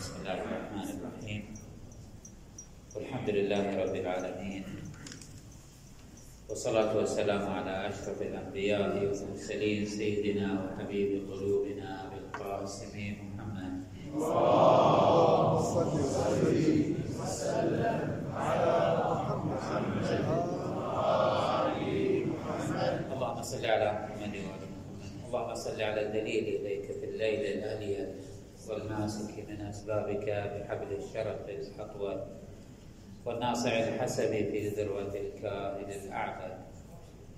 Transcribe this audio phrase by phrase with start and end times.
[0.00, 1.42] بسم الله الرحمن الرحيم.
[2.96, 4.64] والحمد لله رب العالمين.
[6.48, 13.72] والصلاة والسلام على أشرف الأنبياء والمرسلين سيدنا وحبيب قلوبنا بالقاسم محمد.
[15.68, 15.92] صل
[17.20, 18.00] وسلم
[18.32, 18.76] على
[19.52, 20.08] محمد
[23.12, 25.12] اللهم صل على محمد وعلى محمد.
[25.28, 28.29] اللهم صل على الدليل إليك في الليل الأليل.
[28.70, 32.20] والماسك من أسبابك بحبل الشرف الأطول
[33.26, 36.58] والناصع الحسب في ذروة الكائن الأعبد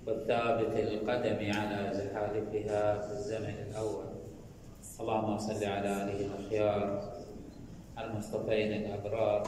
[0.07, 4.05] والثابت القدم على زحالفها في الزمن الأول.
[4.99, 7.03] اللهم صل على آله الأخيار
[7.99, 9.47] المصطفين الأبرار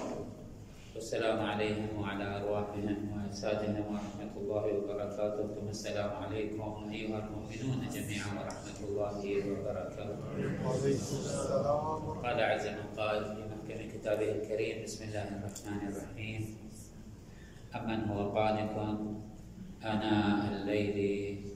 [0.95, 5.44] والسلام عليهم وعلى أرواحهم وأجسادهم ورحمة الله وبركاته.
[5.55, 9.20] ثم السلام عليكم أيها المؤمنون جميعا ورحمة الله
[9.52, 10.18] وبركاته.
[12.23, 16.41] قال عز من قال في محكم كتابه الكريم بسم الله الرحمن الرحيم.
[17.76, 18.71] أمن هو قانت
[19.84, 20.98] آناء الليل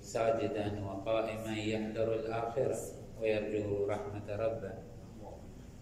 [0.04, 2.80] ساجدا وقائما يحذر الآخرة
[3.22, 4.99] ويرجو رحمة ربه.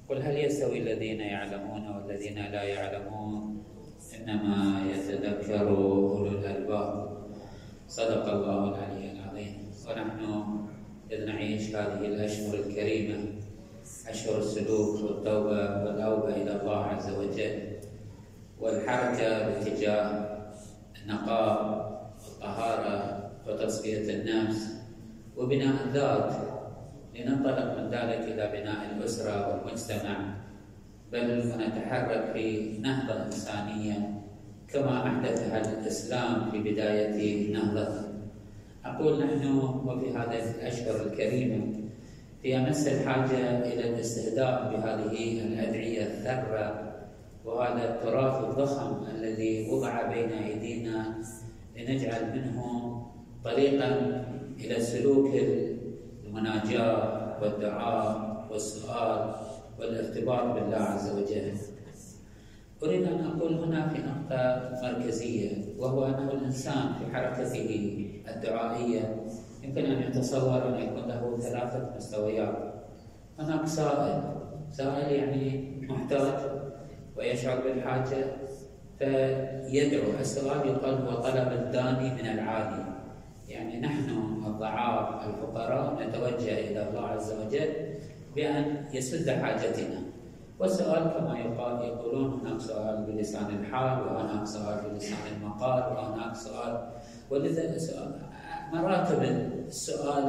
[0.10, 3.64] قل هل يستوي الذين يعلمون والذين لا يعلمون؟
[4.16, 7.18] إنما يتذكر أولو الألباب.
[7.88, 9.72] صدق الله العلي العظيم.
[9.88, 10.48] ونحن
[11.12, 13.18] إذ نعيش هذه الأشهر الكريمة
[14.08, 17.60] أشهر السلوك والتوبة والأوبة إلى الله عز وجل.
[18.60, 20.38] والحركة باتجاه
[21.04, 21.58] النقاء
[22.26, 24.76] والطهارة وتصفية النفس
[25.38, 26.57] وبناء الذات.
[27.18, 30.18] لننطلق من ذلك إلى بناء الأسرة والمجتمع
[31.12, 34.22] بل ونتحرك في نهضة إنسانية
[34.68, 38.02] كما أحدثها الإسلام في بداية نهضته
[38.86, 41.66] أقول نحن وفي هذه الأشهر الكريمة
[42.42, 46.94] في أمس الحاجة إلى الاستهداء بهذه الأدعية الثرة
[47.46, 51.16] وهذا التراث الضخم الذي وضع بين أيدينا
[51.78, 52.64] لنجعل منه
[53.44, 54.24] طريقا
[54.60, 55.32] إلى سلوك
[56.28, 59.36] المناجاة والدعاء والسؤال
[59.80, 61.54] والارتباط بالله عز وجل.
[62.84, 69.26] أريد أن أقول هنا في نقطة مركزية وهو أنه الإنسان في حركته الدعائية
[69.64, 72.74] يمكن أن يتصور أن يكون له ثلاثة مستويات.
[73.40, 74.24] هناك سائل
[74.72, 76.52] سائل يعني محتاج
[77.18, 78.26] ويشعر بالحاجة
[79.00, 82.84] فيدعو السؤال يقال هو طلب الداني من العادي.
[83.50, 83.97] يعني نحن
[84.68, 87.70] الضعاف الفقراء نتوجه إلى الله عز وجل
[88.36, 90.02] بأن يسد حاجتنا.
[90.60, 96.90] والسؤال كما يقال يقولون هناك سؤال بلسان الحال وهناك سؤال بلسان المقال وهناك سؤال
[97.32, 98.12] ولذا سؤال
[98.74, 99.22] مراتب
[99.68, 100.28] السؤال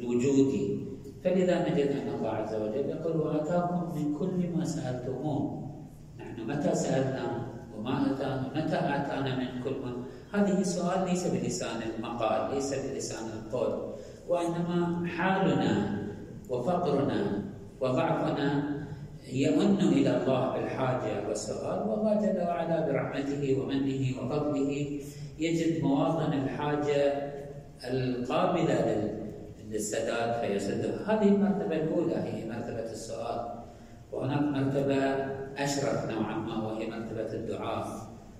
[0.00, 0.84] الوجودي.
[1.24, 5.64] فلذا نجد أن الله عز وجل يقول وآتاكم من كل ما سألتموه.
[6.18, 7.46] نحن متى سألنا؟
[7.76, 10.03] وما اتانا متى آتانا من كل ما
[10.34, 13.94] هذه سؤال ليس بلسان المقال ليس بلسان القول
[14.28, 15.98] وإنما حالنا
[16.50, 17.42] وفقرنا
[17.80, 18.74] وضعفنا
[19.32, 25.00] يمن إلى الله بالحاجة والسؤال والله جل وعلا برحمته ومنه وفضله
[25.38, 27.32] يجد مواطن الحاجة
[27.84, 29.10] القابلة
[29.70, 33.40] للسداد فيسدها هذه المرتبة الأولى هي مرتبة السؤال
[34.12, 35.04] وهناك مرتبة
[35.58, 37.86] أشرف نوعا ما وهي مرتبة الدعاء.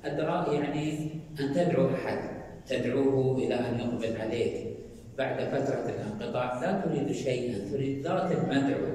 [0.06, 1.10] الدعاء يعني
[1.40, 2.18] أن تدعو أحد
[2.66, 4.74] تدعوه إلى أن يقبل عليك.
[5.18, 8.86] بعد فترة الانقطاع لا تريد شيئا تريد ذات المدعو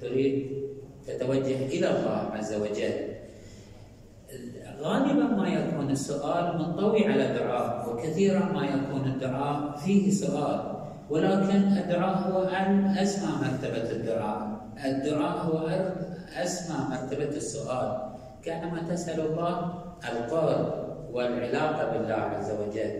[0.00, 0.52] تريد
[1.06, 3.14] تتوجه إلى الله عز وجل.
[4.80, 10.60] غالبا ما يكون السؤال منطوي على دعاء وكثيرا ما يكون الدعاء فيه سؤال.
[11.10, 12.42] ولكن الدعاء هو
[13.02, 14.60] اسمى مرتبة الدعاء.
[14.84, 15.68] الدعاء هو
[16.36, 17.98] اسمى مرتبة السؤال.
[18.44, 22.92] كأنما تسأل الله القرب والعلاقة بالله عز وجل.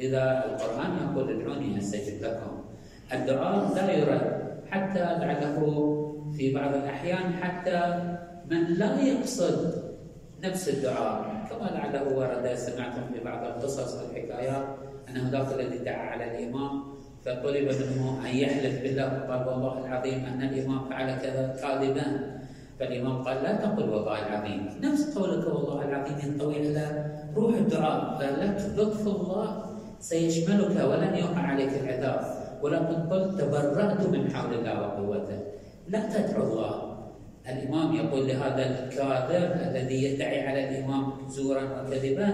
[0.00, 2.64] لذا القرآن يقول ادعوني أستجب لكم.
[3.12, 5.58] الدعاء لا يرد حتى لعله
[6.36, 7.78] في بعض الأحيان حتى
[8.50, 9.82] من لا يقصد
[10.44, 11.46] نفس الدعاء.
[11.50, 14.64] كما لعله ورد سمعتم في بعض القصص والحكايات
[15.08, 16.82] أن هذاك الذي دعا على الإمام
[17.24, 19.06] فطلب منه أن يحلف بالله.
[19.06, 22.06] وقال والله العظيم أن الإمام فعل كذا كاذبا
[22.82, 24.82] فالإمام قال لا تقل والله العظيم.
[24.82, 26.86] نفس قولك والله العظيم ينطوي على
[27.30, 28.18] روح الدعاء
[28.74, 29.48] لطف الله
[30.02, 32.20] سيشملك ولن يقع عليك العذاب.
[32.62, 35.38] ولكن قل تبرأت من حول الله وقوته.
[35.94, 36.74] لا تدعو الله.
[37.46, 42.28] الإمام يقول لهذا الكاذب الذي يدعي على الإمام زورا وكذبا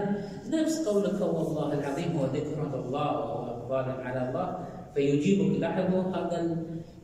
[0.49, 4.49] نفس قولك والله العظيم هو ذكر الله وإقبال على الله.
[4.95, 6.57] فيجيبك لاحظوا هذا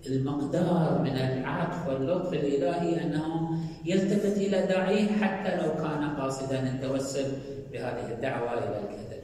[0.06, 3.48] المقدار من العطف واللطف الإلهي أنه
[3.84, 7.32] يلتفت إلى داعيه حتى لو كان قاصدا التوسل
[7.72, 9.22] بهذه الدعوة إلى الكذب.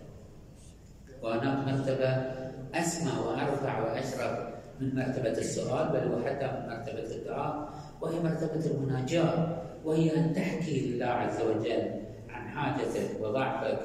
[1.23, 2.09] وهناك مرتبة
[2.75, 4.39] أسمى وأرفع وأشرف
[4.81, 7.69] من مرتبة السؤال بل وحتى من مرتبة الدعاء
[8.01, 11.91] وهي مرتبة المناجاة وهي أن تحكي لله عز وجل
[12.31, 13.79] عن حاجتك وضعفك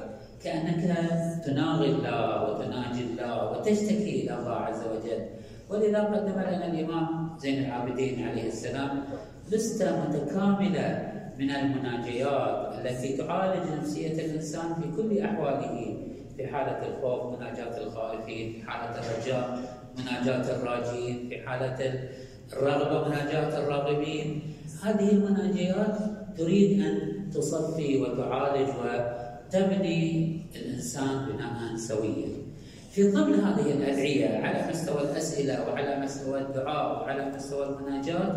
[0.44, 0.98] كأنك
[1.44, 5.26] تناغي الله وتناجي الله وتشتكي إلى الله عز وجل
[5.70, 9.04] ولذا قدم لنا الإمام زين العابدين عليه السلام
[9.52, 15.96] لستة متكاملة من المناجيات التي تعالج نفسية الإنسان في كل أحواله
[16.36, 22.08] في حالة الخوف مناجاة الخائفين في حالة الرجاء مناجاة الراجين في حالة
[22.52, 24.42] الرغبة مناجاة الراغبين.
[24.82, 25.98] هذه المناجيات
[26.36, 32.45] تريد أن تصفي وتعالج وتبني الإنسان بناء سويا.
[32.96, 38.32] في ضمن هذه الأدعية على مستوى الأسئلة وعلى مستوى الدعاء وعلى مستوى المناجات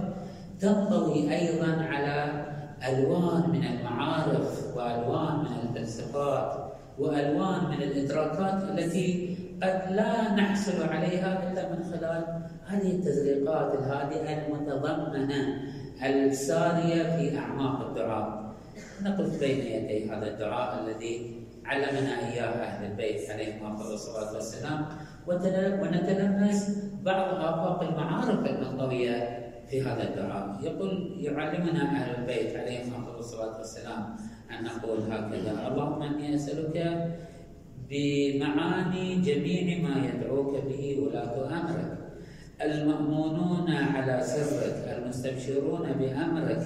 [0.60, 2.46] تنطوي أيضا على
[2.88, 11.70] ألوان من المعارف وألوان من الفلسفات وألوان من الإدراكات التي قد لا نحصل عليها إلا
[11.70, 15.58] من خلال هذه التزريقات الهادئة المتضمنة
[16.04, 18.54] السارية في أعماق الدعاء.
[19.04, 21.39] نقف بين يدي هذا الدعاء الذي
[21.70, 24.86] علمنا إياه أهل البيت عليهم افضل الصلاه والسلام
[25.82, 29.40] ونتلمس بعض آفاق المعارف المنطوية
[29.70, 34.16] في هذا الدعاء يقول يعلمنا أهل البيت عليهم افضل الصلاه والسلام
[34.52, 36.78] أن نقول هكذا اللهم إني أسألك
[37.90, 41.98] بمعاني جميع ما يدعوك به ولاة أمرك
[42.62, 46.64] المأمونون على سرك المستبشرون بأمرك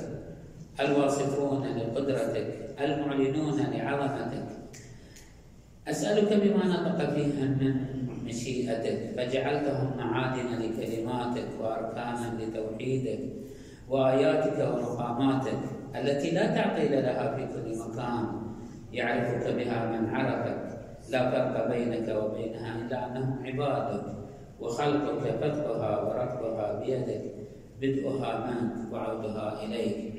[0.80, 2.48] الواصفون لقدرتك
[2.82, 4.53] المعلنون لعظمتك
[5.88, 7.85] أسألك بما نطق فيها من
[8.25, 13.19] مشيئتك فجعلتهم معادن لكلماتك وأركانا لتوحيدك
[13.89, 15.59] وآياتك ومقاماتك
[15.95, 18.25] التي لا تعقيل لها في كل مكان.
[18.94, 20.80] يعرفك بها من عرفك.
[21.09, 24.03] لا فرق بينك وبينها إلا أنهم عبادك
[24.59, 27.24] وخلقك فتحها وركبها بيدك
[27.81, 30.13] بدءها منك وعودها إليك.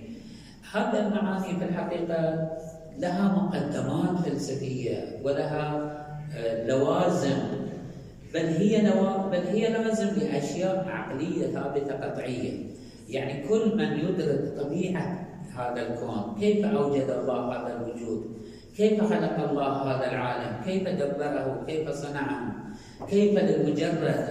[0.73, 2.49] هذا المعاني في الحقيقة
[2.99, 5.91] لها مقدمات فلسفية ولها
[6.37, 7.39] آه، لوازم
[8.35, 9.29] بل هي لو...
[9.33, 12.53] بل هي لازم لأشياء عقلية ثابتة قطعية.
[13.09, 15.27] يعني كل من يدرك طبيعة
[15.57, 18.25] هذا الكون كيف أوجد الله هذا الوجود؟
[18.77, 22.55] كيف خلق الله هذا العالم؟ كيف دبره؟ كيف صنعه؟
[23.11, 24.25] كيف للمجرد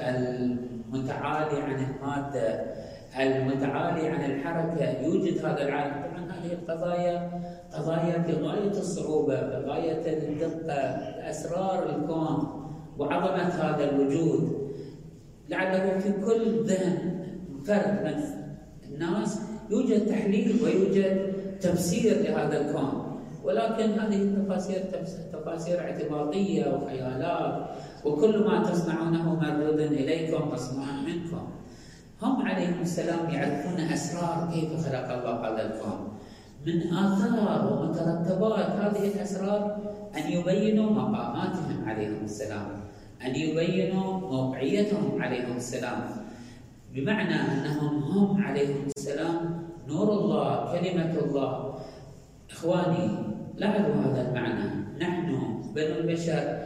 [0.94, 2.66] المتعالي عن المادة؟
[3.19, 5.94] المتعالي عن الحركة يوجد هذا العالم.
[5.94, 7.42] طبعا هذه القضايا
[7.74, 10.80] قضايا في غاية الصعوبة في غاية الدقة
[11.30, 12.63] أسرار الكون
[12.98, 14.63] وعظمة هذا الوجود.
[15.50, 17.24] لعله في كل ذهن
[17.65, 18.24] فرد من
[18.94, 23.19] الناس يوجد تحليل ويوجد تفسير لهذا الكون.
[23.44, 24.83] ولكن هذه التفاسير
[25.33, 27.69] تفاسير اعتباطية وخيالات
[28.06, 31.48] وكل ما تصنعونه مردود إليكم مسموع منكم.
[32.21, 36.00] هم عليهم السلام يعرفون أسرار كيف خلق الله هذا الكون
[36.65, 39.77] من آثار ومترتبات هذه الأسرار
[40.15, 42.83] أن يبينوا مقاماتهم عليهم السلام
[43.25, 46.01] أن يبينوا موقعيتهم عليهم السلام.
[46.94, 51.80] بمعنى أنهم هم عليهم السلام نور الله كلمة الله.
[52.52, 53.09] إخواني
[53.56, 54.69] لاحظوا هذا المعنى.
[54.99, 55.28] نحن
[55.76, 56.57] بنو البشر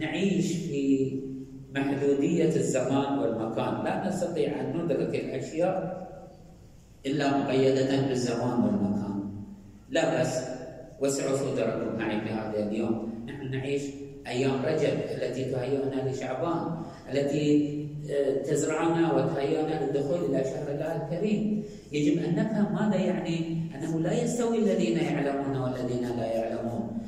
[0.00, 0.82] نعيش في
[1.78, 3.84] محدودية الزمان والمكان.
[3.84, 6.06] لا نستطيع أن ندرك الأشياء
[7.06, 9.20] إلا مقيدة بالزمان والمكان.
[9.90, 10.56] لا بأس.
[11.00, 13.24] وسعوا صدركم معي في هذا اليوم.
[13.28, 13.82] نحن نعيش
[14.26, 16.76] أيام رجب التي تهيئنا لشعبان
[17.12, 17.76] التي
[18.10, 21.64] آه، تزرعنا وتهيئنا للدخول إلى شهر الله الكريم.
[21.92, 26.98] يجب أن نفهم ماذا يعني أنه لا يستوي الذين يعلمون والذين لا يعلمون.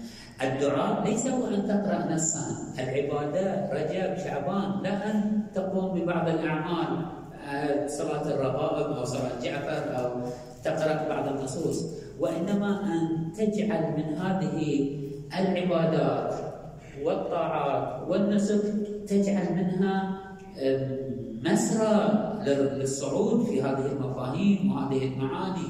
[0.42, 2.46] الدعاء ليس هو أن تقرأ نصا.
[2.78, 7.06] العبادات رجب شعبان لا أن تقوم ببعض الأعمال
[7.48, 10.10] آه، صلاة الرغائب أو صلاة جعفر أو
[10.64, 11.84] تقرأ بعض النصوص.
[12.20, 14.90] وإنما أن تجعل من هذه
[15.40, 16.34] العبادات
[17.04, 18.62] والطاعات والنسك
[19.08, 20.18] تجعل منها
[21.42, 21.94] مسرى
[22.46, 25.68] للصعود في هذه المفاهيم وهذه المعاني.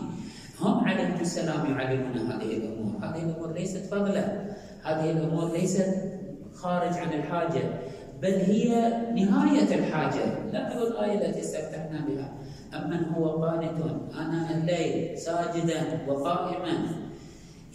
[0.60, 4.24] هم عليهم السلام يعلمون هذه الأمور، هذه الأمور ليست فضلا،
[4.82, 5.94] هذه الأمور ليست
[6.54, 7.62] خارج عن الحاجة،
[8.22, 8.70] بل هي
[9.14, 12.32] نهاية الحاجة، لاحظوا الايه التي استفتحنا بها،
[12.74, 13.78] أمن هو قانت
[14.14, 16.72] آناء الليل ساجدا وقائما.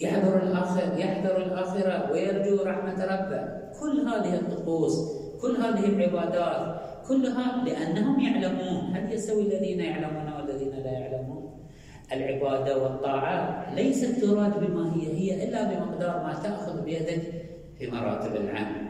[0.01, 3.41] يحذر الآخر يحذر الآخرة ويرجو رحمة ربه.
[3.79, 4.95] كل هذه الطقوس
[5.41, 8.95] كل هذه العبادات كلها لأنهم يعلمون.
[8.95, 11.32] هل يستوي الذين يعلمون والذين لا يعلمون؟
[12.13, 17.21] العبادة والطاعات ليست تراد بما هي هي إلا بمقدار ما تأخذ بيدك
[17.79, 18.83] في مراتب العمل.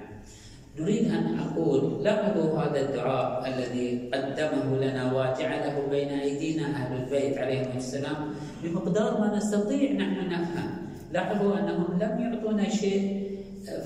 [0.79, 7.77] نريد أن أقول لاحظوا هذا الدعاء الذي قدمه لنا وجعله بين أيدينا أهل البيت عليهم
[7.77, 8.15] السلام
[8.63, 10.69] بمقدار ما نستطيع نحن نفهم.
[11.13, 13.23] لاحظوا أنهم لم يعطونا شيء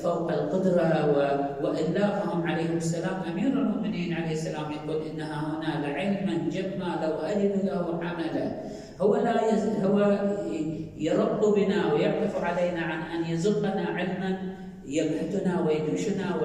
[0.03, 0.89] فوق القدرة
[1.63, 3.21] وإلا فهم عليهم السلام.
[3.31, 8.45] أمير المؤمنين عليه السلام يقول إنها هنا لعلما جما لو أجد له حملا
[9.01, 9.85] هو لا يز...
[9.85, 10.19] هو
[10.97, 14.37] يرق بنا ويعطف علينا عن أن يزقنا علما
[14.85, 16.35] يبهتنا ويدوشنا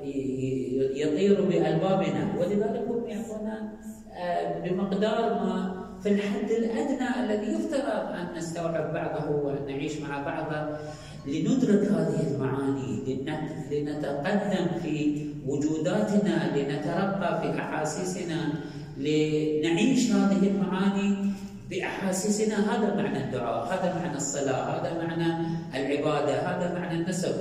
[0.00, 2.34] ويطير بألبابنا.
[2.38, 3.72] ولذلك هم يعطونا
[4.16, 10.78] آه، بمقدار ما في الحد الأدنى الذي يفترض أن نستوعب بعضه وأن نعيش مع بعضه
[11.26, 13.24] لندرك هذه المعاني
[13.70, 18.52] لنتقدم في وجوداتنا لنترقى في أحاسيسنا
[18.96, 21.25] لنعيش هذه المعاني
[21.70, 22.56] بأحاسيسنا.
[22.74, 27.34] هذا معنى الدعاء هذا معنى الصلاة هذا معنى العبادة هذا معنى النسب.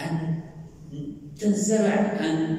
[0.00, 0.40] أن
[1.40, 2.58] تنزرع أن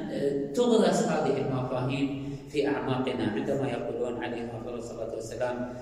[0.54, 3.32] تغرس هذه المفاهيم في أعماقنا.
[3.32, 4.50] عندما يقولون عليه
[4.80, 5.72] الصلاة والسلام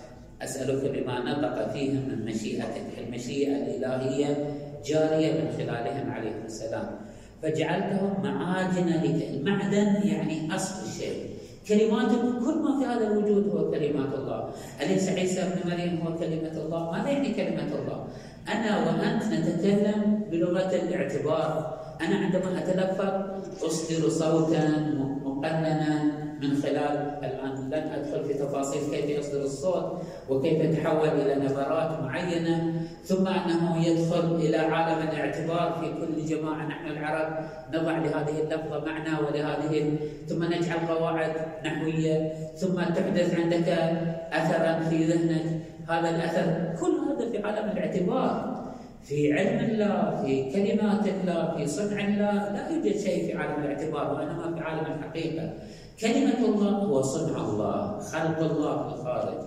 [0.42, 4.54] أسألك بما نطق فيهم من مشيئتك المشيئة الإلهية
[4.85, 6.90] جارية من خلالهم عليهم السلام.
[7.42, 11.38] فجعلتهم معادن لك المعدن يعني أصل الشيء.
[11.68, 14.50] كلماتك كل ما في هذا الوجود هو كلمات الله.
[14.82, 17.98] أليس عيسى ابن مريم هو كلمة الله؟ ماذا يعني كلمة الله؟
[18.48, 21.78] أنا وأنت نتكلم بلغة الاعتبار.
[22.00, 23.14] أنا عندما أتلفظ
[23.66, 24.64] أصدر صوتا
[25.25, 25.92] مقننا
[26.42, 27.70] من خلال الآن.
[27.70, 27.84] لن
[28.58, 34.56] أدخل في تفاصيل كيف يصدر الصوت وكيف يتحول إلى نبرات معينة ثم أنه يدخل إلى
[34.56, 41.32] عالم الاعتبار في كل جماعة نحن العرب نضع لهذه اللفظة معنى ولهذه ثم نجعل قواعد
[41.64, 43.68] نحوية ثم تحدث عندك
[44.32, 45.44] أثرا في ذهنك.
[45.88, 48.58] هذا الأثر كل هذا في عالم الاعتبار
[49.02, 54.14] في علم الله في كلمات الله في صنع الله لا يوجد شيء في عالم الاعتبار
[54.14, 55.52] وإنما في عالم الحقيقة.
[56.00, 59.38] كلمة الله هو صنع الله خلق الله في الخارج.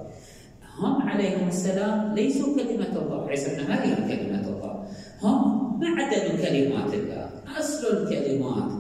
[0.79, 4.83] هم عليهم السلام ليسوا كلمة الله عيسى بن مريم كلمة الله.
[5.21, 7.29] هم معدن كلمات الله
[7.59, 8.71] أصل الكلمات.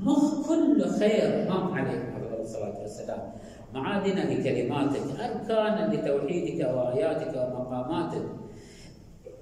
[0.00, 2.10] مخ كل خير هم عليهم.
[2.40, 3.32] الصلاة والسلام.
[3.74, 8.26] معادن لكلماتك أركانا لتوحيدك وآياتك ومقاماتك.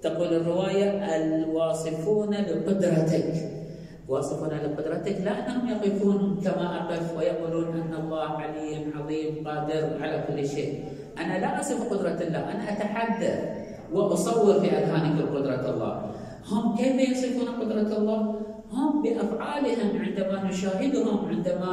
[0.03, 3.58] تقول الرواية الواصفون لقدرتك.
[4.09, 10.49] واصفون لقدرتك لا انهم يقفون كما أقف ويقولون أن الله علي عظيم قادر على كل
[10.49, 10.85] شيء.
[11.19, 13.39] أنا لا أصف قدرة الله أنا أتحدث
[13.93, 15.93] وأصور في أذهانك قدرة الله.
[16.49, 18.35] هم كيف يصفون قدرة الله؟
[18.73, 21.73] هم بأفعالهم عندما نشاهدهم عندما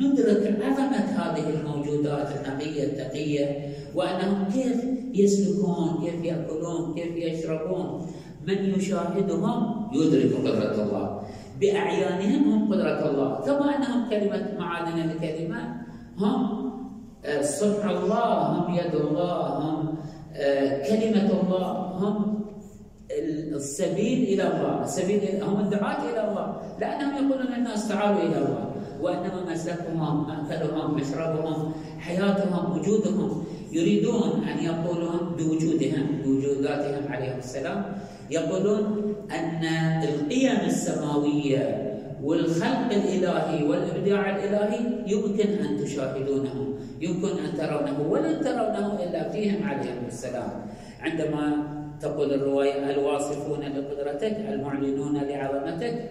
[0.00, 3.46] ندرك عظمة هذه الموجودات النقيه التقية.
[3.94, 8.06] وأنهم كيف يسلكون كيف يأكلون كيف يشربون.
[8.46, 9.58] من يشاهدهم
[9.92, 11.06] يدرك قدرة الله.
[11.60, 13.40] بأعيانهم هم قدرة الله.
[13.46, 15.60] كما أنهم كلمة معادن الكلمة
[16.18, 16.68] هم
[17.24, 19.94] آه، صنع الله هم يد الله هم
[20.34, 22.44] آه، كلمة الله هم
[23.10, 24.84] السبيل إلى الله.
[24.84, 26.46] السبيل هم الدعاة إلى الله.
[26.80, 28.64] لأنهم يقولون الناس تعالوا إلى الله.
[29.00, 33.44] وإنما مسلكهم مأكلهم مشربهم حياتهم وجودهم.
[33.72, 37.84] يريدون أن يقولون بوجودهم بوجوداتهم عليهم السلام.
[38.30, 39.64] يقولون أن
[40.02, 41.88] القيم السماوية
[42.24, 50.04] والخلق الإلهي والإبداع الإلهي يمكن أن تشاهدونه يمكن أن ترونه ولن ترونه إلا فيهم عليهم
[50.06, 50.50] السلام.
[51.00, 51.44] عندما
[52.00, 56.10] تقول الرواية الواصفون لقدرتك المعلنون لعظمتك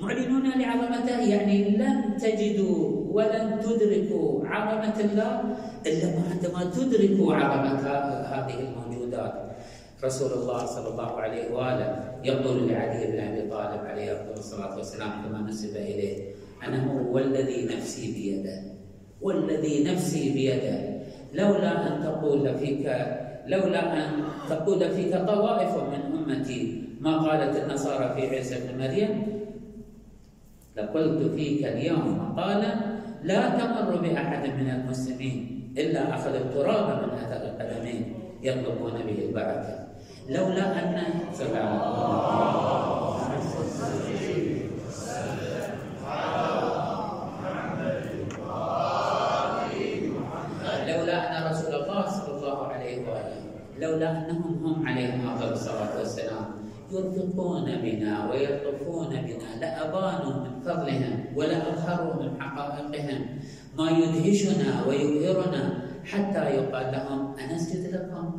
[0.00, 5.40] معلنون لعظمته يعني لن تجدوا ولن تدركوا عظمة الله
[5.86, 7.88] إلا عندما تدركوا عظمة
[8.34, 9.53] هذه الموجودات.
[10.04, 11.88] رسول الله صلى الله عليه وآله
[12.24, 16.34] يقول لعلي بن أبي طالب عليه أفضل الصلاة والسلام كما نسب إليه
[16.66, 18.62] انه والذي نفسي بيده
[19.22, 20.94] والذي نفسي بيده.
[21.34, 22.86] لولا أن تقول فيك
[23.46, 24.10] لولا أن
[24.48, 29.22] تقول فيك طوائف من أمتي ما قالت النصارى في عيسى بن مريم؟
[30.76, 32.74] لقلت فيك اليوم مقالا
[33.22, 39.93] لا تمر بأحد من المسلمين إلا أخذ التراب من أثر القدمين يطلبون به البركة.
[40.28, 41.78] لولا أن سبحان
[50.88, 53.40] لولا أن رسول الله صلى الله عليه وآله
[53.80, 56.44] لولا أنهم هم عليهم أفضل الصلاة والسلام
[56.90, 63.20] يرفقون بنا ويلطفون بنا لأبانوا من فضلهم ولأظهروا من حقائقهم.
[63.78, 68.38] ما يدهشنا ويبهرنا حتى يقال لهم أنسجد لكم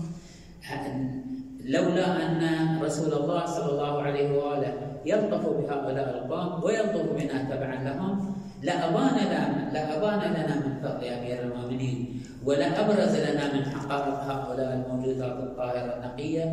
[1.65, 2.41] لولا أن
[2.81, 4.73] رسول الله صلى الله عليه وآله
[5.05, 12.21] يلطف بهؤلاء القوم ويلطف بنا تبعا لهم لأبان لنا لأبان لنا من فضل أمير المؤمنين
[12.45, 16.45] ولا أبرز لنا من حقائق هؤلاء الموجودات الطاهرة النقية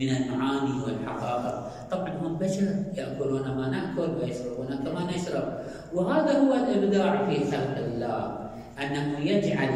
[0.00, 1.54] من المعاني والحقائق.
[1.90, 5.58] طبعا هم بشر يأكلون ما نأكل ويشربون كما نشرب
[5.94, 8.50] وهذا هو الإبداع في خلق الله
[8.82, 9.70] أنه يجعل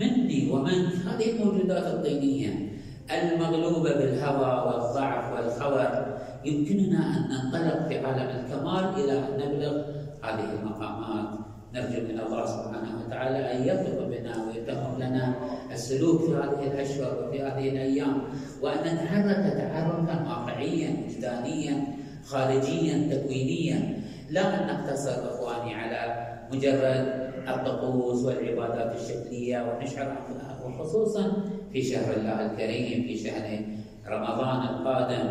[0.00, 2.73] مني ومنك هذه الموجودات الطينية
[3.10, 6.06] المغلوبة بالهوى والضعف والخور
[6.44, 9.82] يمكننا أن ننطلق في عالم الكمال إلى أن نبلغ
[10.22, 11.28] هذه المقامات.
[11.74, 15.34] نرجو من الله سبحانه وتعالى أن يلطف بنا ويتمم لنا
[15.72, 18.22] السلوك في هذه الأشهر وفي هذه الأيام
[18.62, 21.84] وأن نتحرك تحركا واقعيا وجدانيا
[22.26, 23.98] خارجيا تكوينيا.
[24.30, 30.16] لا أن نقتصر إخواني على مجرد الطقوس والعبادات الشكلية ونشعر
[30.64, 31.32] وخصوصا
[31.72, 33.60] في شهر الله الكريم في شهر
[34.08, 35.30] رمضان القادم.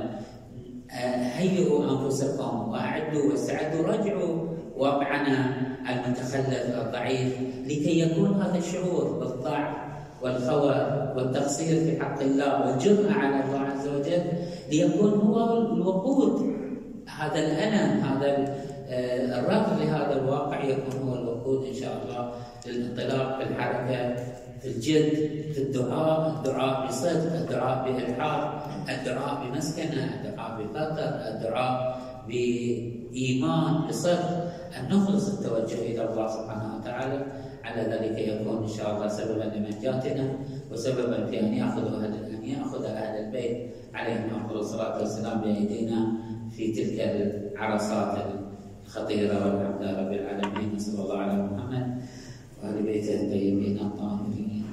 [1.37, 5.55] هيئوا أنفسكم وأعدوا واستعدوا راجعوا واقعنا
[5.89, 7.33] المتخلف الضعيف
[7.65, 9.75] لكي يكون هذا الشعور بالضعف
[10.21, 10.73] والخور
[11.15, 14.23] والتقصير في حق الله والجرأة على الله عز وجل
[14.71, 16.53] ليكون هو الوقود.
[17.17, 18.55] هذا الألم هذا
[18.89, 22.31] آه، الرفض لهذا الواقع يكون هو الوقود إن شاء الله
[22.67, 24.15] للانطلاق في الحركة
[24.61, 25.13] في الجد
[25.53, 31.97] في الدعاء الدعاء بصدق الدعاء بإلحاح الدعاء بمسكنة الدعاء بفقر الدعاء
[32.27, 34.53] بإيمان بصدق.
[34.79, 37.25] أن نخلص التوجه إلى الله سبحانه وتعالى.
[37.63, 40.33] على ذلك يكون إن شاء الله سببا لمنجاتنا
[40.71, 43.73] وسببا في أن يأخذ أهل أن يأخذ أهل البيت.
[43.93, 46.07] عليهم أفضل الصلاة والسلام بأيدينا
[46.55, 48.17] في تلك العرصات
[48.93, 51.85] الخطيرة والحمد لله رب العالمين صلى الله على محمد
[52.61, 54.65] وآل بيته الطيبين الطاهرين.